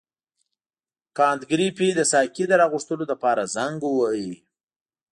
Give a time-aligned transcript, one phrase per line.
[1.17, 4.33] کانت ګریفي د ساقي د راغوښتلو لپاره زنګ وواهه.